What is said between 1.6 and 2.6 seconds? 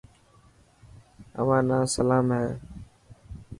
نا سلام هي.